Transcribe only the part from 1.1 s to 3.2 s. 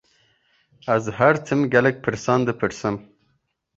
her tim gelek pirsan dipirsim.